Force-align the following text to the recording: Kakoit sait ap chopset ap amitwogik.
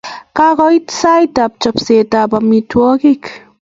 Kakoit 0.37 0.85
sait 0.99 1.35
ap 1.45 1.53
chopset 1.61 2.11
ap 2.21 2.31
amitwogik. 2.39 3.23